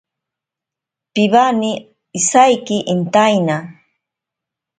[1.13, 1.71] Piwane
[2.19, 3.57] isaiki intaina.